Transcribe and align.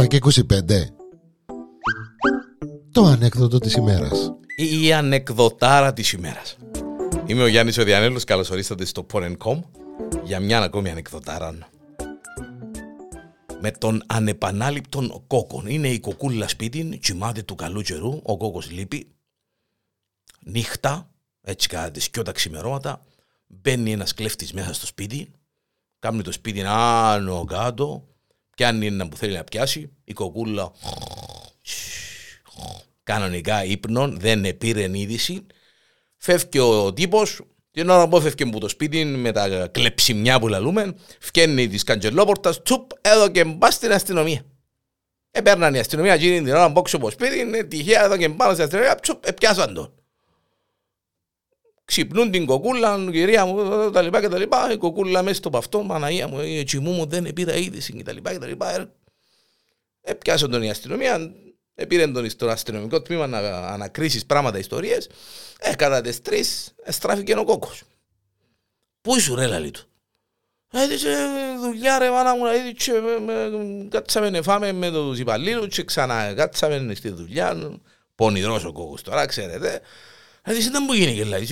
7 0.00 0.06
και 0.06 0.18
25 0.22 0.42
Το 2.92 3.04
ανέκδοτο 3.04 3.58
της 3.58 3.74
ημέρας 3.74 4.32
Η 4.56 4.92
ανεκδοτάρα 4.92 5.92
της 5.92 6.12
ημέρας 6.12 6.56
Είμαι 7.26 7.42
ο 7.42 7.46
Γιάννης 7.46 7.78
ο 7.78 7.84
Διανέλος, 7.84 8.24
καλώς 8.24 8.50
ορίσατε 8.50 8.84
στο 8.84 9.06
Porn.com 9.12 9.60
για 10.24 10.40
μια 10.40 10.60
ακόμη 10.60 10.90
ανεκδοτάρα 10.90 11.58
με 13.60 13.70
τον 13.70 14.02
ανεπανάληπτον 14.06 15.24
κόκκον. 15.26 15.66
Είναι 15.66 15.88
η 15.88 16.00
κοκούλα 16.00 16.48
σπίτι, 16.48 16.98
τσιμάται 16.98 17.42
του 17.42 17.54
καλού 17.54 17.80
καιρού, 17.80 18.20
ο 18.22 18.36
κόκκος 18.36 18.70
λείπει. 18.70 19.08
Νύχτα, 20.40 21.10
έτσι 21.40 21.68
κατά 21.68 21.90
τις 21.90 22.10
πιο 22.10 22.22
τα 22.22 22.32
ξημερώματα, 22.32 23.04
μπαίνει 23.46 23.92
ένας 23.92 24.14
κλέφτης 24.14 24.52
μέσα 24.52 24.72
στο 24.74 24.86
σπίτι, 24.86 25.30
κάνει 25.98 26.22
το 26.22 26.32
σπίτι 26.32 26.62
άνω 26.66 27.44
κάτω, 27.44 28.09
πιάνει 28.60 28.86
ένα 28.86 29.08
που 29.08 29.16
θέλει 29.16 29.36
να 29.36 29.44
πιάσει, 29.44 29.90
η 30.04 30.12
κοκούλα 30.12 30.72
κανονικά 33.02 33.64
ύπνον, 33.64 34.20
δεν 34.20 34.58
πήρε 34.58 34.88
είδηση, 34.92 35.46
φεύγει 36.16 36.58
ο 36.58 36.92
τύπος, 36.92 37.40
την 37.70 37.88
ώρα 37.88 38.08
που 38.08 38.16
έφευκε 38.16 38.42
από 38.42 38.60
το 38.60 38.68
σπίτι 38.68 39.04
με 39.04 39.32
τα 39.32 39.68
κλεψιμιά 39.72 40.40
που 40.40 40.48
λαλούμε, 40.48 40.94
φκένει 41.20 41.68
της 41.68 41.82
καντζελόπορτας, 41.82 42.62
τσουπ, 42.62 42.90
εδώ 43.00 43.28
και 43.28 43.44
μπας 43.44 43.74
στην 43.74 43.92
αστυνομία. 43.92 44.42
Επέρναν 45.30 45.74
η 45.74 45.78
αστυνομία 45.78 46.14
εκείνη 46.14 46.42
την 46.42 46.54
ώρα 46.54 46.72
που 46.72 46.82
από 46.92 47.04
το 47.04 47.10
σπίτι, 47.10 47.38
είναι 47.38 47.62
τυχαία 47.62 48.04
εδώ 48.04 48.16
και 48.16 48.28
πάνω 48.28 48.52
στην 48.52 48.64
αστυνομία, 48.64 48.94
τσουπ, 48.94 49.26
επιάσαν 49.26 49.74
τον. 49.74 49.94
Ξυπνούν 51.90 52.30
την 52.30 52.46
κοκούλα, 52.46 53.08
κυρία 53.10 53.44
μου, 53.44 53.90
τα 53.90 54.02
λοιπά 54.02 54.20
και 54.20 54.28
τα 54.28 54.38
λοιπά, 54.38 54.72
η 54.72 54.76
κοκούλα 54.76 55.22
μέσα 55.22 55.34
στο 55.34 55.50
παυτό, 55.50 55.82
Μαναία 55.82 56.28
μου, 56.28 56.40
η 56.40 56.64
τσιμού 56.64 56.90
μου 56.90 57.06
δεν 57.06 57.32
πήρα 57.32 57.54
είδηση 57.54 57.92
και 57.92 58.02
τα 58.02 58.12
λοιπά 58.12 58.32
και 58.32 58.38
τα 58.38 58.46
λοιπά. 58.46 58.92
Επιάσαν 60.00 60.50
τον 60.50 60.62
η 60.62 60.70
αστυνομία, 60.70 61.32
πήρε 61.88 62.06
τον 62.06 62.30
στο 62.30 62.48
αστυνομικό 62.48 63.02
τμήμα 63.02 63.26
να 63.26 63.38
ανακρίσεις 63.68 64.26
πράγματα, 64.26 64.58
ιστορίες. 64.58 65.08
Ε, 65.58 65.74
κατά 65.74 66.00
τις 66.00 66.22
τρεις 66.22 66.74
στράφηκε 66.86 67.34
ο 67.34 67.44
κόκο. 67.44 67.70
Πού 69.00 69.16
είσαι, 69.16 69.34
ρε, 69.34 69.46
λαλή 69.46 69.70
του; 69.70 69.82
Έδειξε 70.72 71.16
δουλειά 71.60 71.98
ρε 71.98 72.10
μάνα 72.10 72.36
μου, 72.36 72.46
έδειξε, 72.46 72.92
κάτσαμε 73.88 74.30
να 74.30 74.42
φάμε 74.42 74.72
με 74.72 74.90
τους 74.90 75.18
υπαλλήλους 75.18 75.74
και 75.74 75.84
ξανά 75.84 76.34
κάτσαμε 76.34 76.94
στη 76.94 77.10
δουλειά, 77.10 77.78
πονηρός 78.14 78.64
ο 78.64 78.72
κόκκος 78.72 79.02
τώρα, 79.02 79.26
ξέρετε. 79.26 79.80
Έδειξε 80.42 80.70
δεν 80.70 80.82
μου 80.86 80.92
γίνει 80.92 81.14
και 81.14 81.24
λέει, 81.24 81.48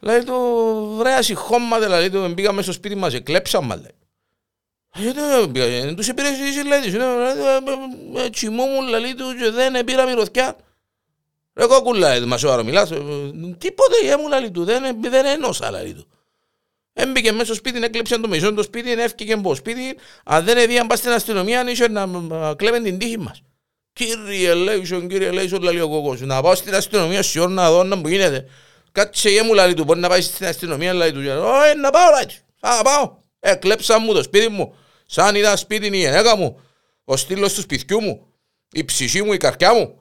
λέει 0.00 0.22
το 0.22 0.36
βρέα 0.84 1.22
συχώματε, 1.22 1.88
λέει 1.88 2.10
το 2.10 2.28
μπήκαμε 2.28 2.62
στο 2.62 2.72
σπίτι 2.72 2.94
μας, 2.94 3.14
εκλέψαμε, 3.14 3.76
λέει. 3.76 3.94
Δεν 5.12 5.96
τους 5.96 6.08
επήρε 6.08 6.28
η 6.28 6.32
λέει, 6.66 6.80
έτσι 8.24 8.48
μου 8.48 8.64
μου 8.64 8.82
λέει 8.82 9.14
του 9.14 9.34
και 9.38 9.50
δεν 9.50 9.84
πήρα 9.84 10.06
μυρωθιά. 10.06 10.56
Ρε 11.54 11.66
κόκκουλα, 11.66 12.26
μας 12.26 12.42
ώρα 12.42 12.62
μιλάς, 12.62 12.88
τίποτε 13.58 14.16
μου 14.18 14.28
λέει 14.28 14.50
του, 14.50 14.64
δεν 15.00 15.24
ενώσα 15.24 15.70
λέει 15.70 15.94
του. 15.94 16.04
Έμπηκε 16.92 17.32
μέσα 17.32 17.44
στο 17.44 17.54
σπίτι, 17.54 17.84
έκλειψε 17.84 18.18
το 18.18 18.28
μισό 18.28 18.54
το 18.54 18.62
σπίτι, 18.62 18.90
έφυγε 18.92 19.32
από 19.32 19.48
το 19.48 19.54
σπίτι. 19.54 19.96
Αν 20.24 20.44
δεν 20.44 20.56
έδιαν 20.58 20.86
πας 20.86 20.98
στην 20.98 21.10
αστυνομία, 21.10 21.70
είχε 21.70 21.88
να 21.88 22.06
κλέβουν 22.54 22.82
την 22.82 22.98
τύχη 22.98 23.18
μας. 23.18 23.42
Κύριε 24.00 24.54
Λέισον, 24.54 25.08
κύριε 25.08 25.30
Λέισον, 25.30 25.62
λέει 25.62 25.80
ο 25.80 25.88
κόκκος, 25.88 26.20
να 26.20 26.42
πάω 26.42 26.54
στην 26.54 26.74
αστυνομία 26.74 27.22
σε 27.22 27.40
ώρα 27.40 27.50
να 27.50 27.70
δω 27.70 27.82
να 27.82 27.96
μου 27.96 28.08
γίνεται. 28.08 28.46
Κάτσε 28.92 29.28
γε 29.28 29.42
μου 29.42 29.54
λέει 29.54 29.74
του, 29.74 29.84
μπορεί 29.84 30.00
να 30.00 30.08
πάει 30.08 30.20
στην 30.20 30.46
αστυνομία, 30.46 30.94
λέει 30.94 31.12
του. 31.12 31.20
Όχι, 31.20 31.76
να 31.76 31.90
πάω, 31.90 32.10
λέει 32.10 32.36
θα 32.60 32.80
πάω. 32.84 33.16
Έκλεψα 33.40 33.98
μου 33.98 34.12
το 34.12 34.22
σπίτι 34.22 34.48
μου, 34.48 34.74
σαν 35.06 35.34
είδα 35.34 35.56
σπίτι 35.56 35.86
η 35.86 35.98
γενέκα 35.98 36.36
μου, 36.36 36.60
ο 37.04 37.16
στήλος 37.16 37.54
του 37.54 37.60
σπιτιού 37.60 38.00
μου, 38.00 38.26
η 38.72 38.84
ψυχή 38.84 39.22
μου, 39.22 39.32
η 39.32 39.36
καρκιά 39.36 39.74
μου. 39.74 39.98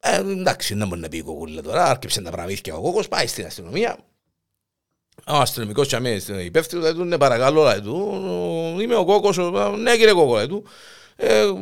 Ε, 0.00 0.16
εντάξει, 0.16 0.74
δεν 0.74 0.88
μπορεί 0.88 1.00
να 1.00 1.08
πει 1.08 1.16
η 1.16 1.22
κοκκούλα 1.22 1.62
τώρα, 1.62 1.84
άρχισε 1.84 2.22
τα 2.22 2.30
πράγματα 2.30 2.74
ο 2.74 2.80
κόκκος, 2.80 3.08
πάει 3.08 3.26
στην 3.26 3.46
αστυνομία, 3.46 3.98
ο 5.26 5.36
αστυνομικός 5.36 5.86
τσαμί 5.86 6.20
υπεύθυνος, 6.44 6.84
δηλαδή, 6.84 7.02
ναι, 7.02 7.18
παρακαλώ, 7.18 7.64
λέει 7.64 7.80
του, 7.80 8.76
είμαι 8.80 8.94
ο 8.94 9.04
κόκο, 9.04 9.32
ναι, 9.76 9.96
κύριε 9.96 10.12
κόκο, 10.12 10.36
λέει 10.36 10.46
του. 10.46 10.64
Ε, 11.16 11.52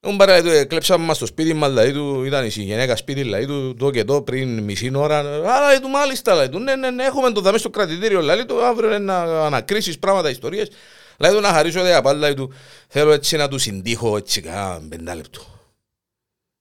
παρά, 0.00 0.42
του, 0.42 0.66
κλέψαμε 0.66 1.04
μας 1.04 1.16
στο 1.16 1.26
σπίτι 1.26 1.54
μας, 1.54 1.68
δηλαδή 1.68 1.92
του, 1.92 2.24
ήταν 2.24 2.44
η 2.44 2.48
γυναίκα 2.48 2.96
σπίτι, 2.96 3.22
δηλαδή 3.22 3.46
του, 3.46 3.74
το 3.74 3.90
και 3.90 4.04
το, 4.04 4.22
πριν 4.22 4.62
μισή 4.62 4.90
ώρα. 4.94 5.18
Αλλά, 5.18 5.68
λέει 5.68 5.80
του, 5.80 5.88
μάλιστα, 5.88 6.34
λέει 6.34 6.48
του, 6.48 6.58
ναι, 6.58 6.76
ναι, 6.76 6.90
ναι, 6.90 7.04
έχουμε 7.04 7.30
το 7.32 7.40
δαμέ 7.40 7.58
στο 7.58 7.70
κρατητήριο, 7.70 8.20
λέει 8.20 8.44
του, 8.44 8.64
αύριο 8.64 8.98
να 8.98 9.22
ανακρίσεις 9.46 9.98
πράγματα, 9.98 10.30
ιστορίες. 10.30 10.70
Λέει 11.18 11.32
του, 11.32 11.40
να 11.40 11.48
χαρίσω, 11.48 11.82
λέει, 11.82 11.92
απάλληλα, 11.92 12.26
λέει 12.26 12.36
του, 12.36 12.52
θέλω 12.88 13.12
έτσι 13.12 13.36
να 13.36 13.48
του 13.48 13.58
συντύχω, 13.58 14.16
έτσι, 14.16 14.40
κάνα 14.40 14.82
πεντάλεπτο. 14.88 15.40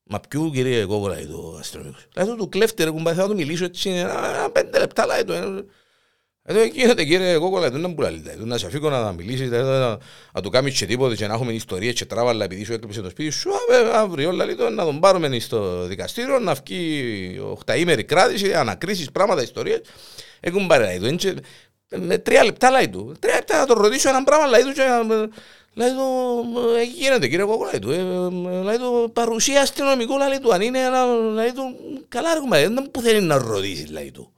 Μα 0.03 0.19
ποιου 0.19 0.51
κύριε 0.51 0.85
κόκο, 0.85 1.07
λέει 1.07 1.25
του, 1.25 1.57
αστυνομικός. 1.59 2.07
Λέει 2.15 2.25
του, 2.25 2.35
του 2.35 2.49
κλέφτε, 2.49 2.83
ρε 2.83 2.89
κουμπά, 2.89 3.11
θέλω 3.13 3.23
να 3.23 3.29
του 3.29 3.35
μιλήσω 3.35 3.65
έτσι, 3.65 3.89
ένα 3.89 4.49
πέντε 4.51 4.79
λεπτά, 4.79 5.05
λέει 5.05 5.23
του, 5.23 5.65
εδώ 6.49 6.63
γίνεται 6.63 7.03
κύριε 7.03 7.37
Κόκολα, 7.37 7.69
δεν 7.69 7.91
μπορεί 7.91 8.21
να 8.23 8.45
να 8.45 8.57
σε 8.57 8.65
αφήκω 8.65 8.89
να 8.89 9.11
μιλήσεις, 9.11 9.49
να 10.33 10.41
του 10.41 10.49
κάνεις 10.49 10.77
και 10.77 10.85
τίποτε 10.85 11.15
και 11.15 11.27
να 11.27 11.33
έχουμε 11.33 11.53
ιστορίες 11.53 11.93
και 11.93 12.05
τράβαλα 12.05 12.43
επειδή 12.43 12.63
σου 12.63 12.73
έκλειψε 12.73 13.01
το 13.01 13.09
σπίτι 13.09 13.29
σου, 13.29 13.49
αύριο 13.93 14.31
λέει 14.31 14.55
να 14.75 14.83
τον 14.83 14.99
πάρουμε 14.99 15.39
στο 15.39 15.83
δικαστήριο, 15.83 16.39
να 16.39 16.53
βγει 16.53 17.39
οχταήμερη 17.51 18.03
κράτηση, 18.03 18.53
ανακρίσεις 18.53 19.11
πράγματα, 19.11 19.41
ιστορίες. 19.41 19.81
Έχουν 20.39 20.67
πάρει 20.67 20.83
λέει 20.83 21.15
του, 21.15 21.33
με 21.89 22.17
τρία 22.17 22.43
λεπτά 22.43 22.71
λέει 22.71 22.89
του, 22.89 23.15
τρία 23.19 23.35
λεπτά 23.35 23.57
να 23.59 23.65
τον 23.65 23.77
ρωτήσω 23.81 24.09
έναν 24.09 24.23
πράγμα 24.23 24.47
λέει 24.47 24.61
του 24.61 24.71
και 24.71 24.81
Λέει 25.73 25.89
του, 25.89 26.45
γίνεται 26.95 27.27
κύριε 27.27 27.45
Κόκολα, 27.45 27.69
λέει 27.71 27.79
του, 27.79 27.89
λέει 28.63 28.77
του, 28.77 29.11
παρουσία 29.13 29.61
αστυνομικού, 29.61 30.17
λέει 30.17 30.39
του, 30.41 30.53
αν 30.53 30.61
είναι, 30.61 30.79
λέει 31.33 31.51
του, 31.51 31.75
καλά 32.09 32.29
ρε 32.33 32.69
δεν 32.69 32.91
που 32.91 33.01
θέλει 33.01 33.21
να 33.21 33.37
ρωτήσεις, 33.37 33.89
λέει 33.91 34.11
του 34.11 34.31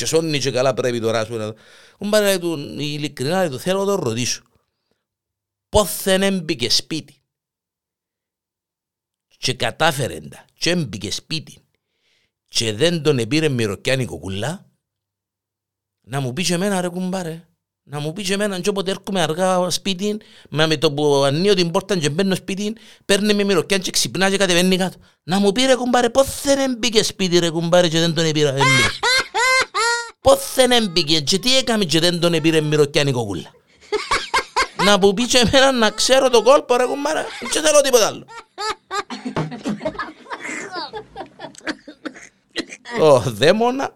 και 0.00 0.06
σώνει 0.06 0.38
και 0.38 0.50
καλά 0.50 0.74
πρέπει 0.74 1.00
τώρα 1.00 1.24
σου 1.24 1.36
να... 1.36 1.54
Μου 1.98 2.38
του, 2.40 2.76
ειλικρινά 2.78 3.50
του, 3.50 3.58
θέλω 3.58 3.78
να 3.78 3.84
το 3.84 3.94
ρωτήσω. 3.94 4.42
Πόθεν 5.68 6.22
έμπηκε 6.22 6.70
σπίτι. 6.70 7.22
Και 9.38 9.54
κατάφερε 9.54 10.20
τα 10.20 10.44
και 10.58 10.70
έμπηκε 10.70 11.10
σπίτι. 11.10 11.58
Και 12.48 12.72
δεν 12.72 13.02
τον 13.02 13.18
επήρε 13.18 13.48
μυροκιάνη 13.48 14.04
κοκουλά 14.04 14.70
να 16.00 16.20
μου 16.20 16.32
πεις 16.32 16.46
και 16.46 16.54
εμένα 16.54 16.80
ρε 16.80 16.88
κουμπάρε. 16.88 17.44
Να 17.82 18.00
μου 18.00 18.12
πεις 18.12 18.26
και 18.26 18.32
εμένα 18.32 18.60
και 18.60 18.68
όποτε 18.68 18.90
έρχομαι 18.90 19.20
αργά 19.20 19.70
σπίτι 19.70 20.20
με 20.48 20.76
το 20.76 20.92
που 20.92 21.14
ανοίγω 21.14 21.54
την 21.54 21.70
πόρτα 21.70 21.98
και 21.98 22.10
μπαίνω 22.10 22.34
σπίτι 22.34 22.76
παίρνει 23.04 23.34
με 23.34 23.44
μυροκιάνη 23.44 23.82
και 23.82 23.90
ξυπνά 23.90 24.30
και 24.30 24.36
κατεβαίνει 24.36 24.76
κάτω. 24.76 24.98
Να 25.22 25.38
μου 25.38 25.52
πει 25.52 25.62
ρε 25.62 25.74
κουμπάρε 25.74 26.10
πώς 26.10 26.40
δεν 26.42 26.58
έμπηκε 26.58 27.02
σπίτι 27.02 27.38
ρε 27.38 27.50
κουμπάρε 27.50 27.88
και 27.88 27.98
δεν 27.98 28.14
τον 28.14 28.24
επήρα 28.24 28.54
Πώς 30.20 30.54
δεν 30.54 30.70
έμπηκε 30.70 31.20
και 31.20 31.38
τι 31.38 31.56
έκαμε 31.56 31.84
και 31.84 32.00
δεν 32.00 32.20
τον 32.20 32.34
επήρε 32.34 32.60
μυροκιάνη 32.60 33.12
κοκούλα. 33.12 33.50
να 34.86 34.98
που 34.98 35.14
πει 35.14 35.26
και 35.26 35.38
εμένα 35.38 35.72
να 35.72 35.90
ξέρω 35.90 36.30
το 36.30 36.42
κόλπο 36.42 36.76
ρε 36.76 36.84
κουμπάρα 36.84 37.24
και 37.50 37.60
θέλω 37.60 37.80
τίποτα 37.80 38.06
άλλο. 38.06 38.26
Ο 43.00 43.20
δαίμονα 43.20 43.94